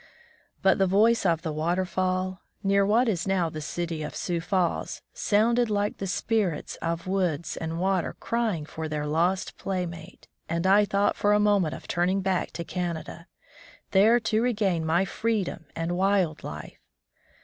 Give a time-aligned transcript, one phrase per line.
[0.63, 4.99] But the voice of the waterfall, near what is now the city of Sioux Falls,
[5.13, 10.85] soimded like the spirits of woods and water crying for their lost playmate, and I
[10.85, 13.27] thought for a moment of turning back to Canada,
[13.91, 16.79] there to regain my freedom and wild life.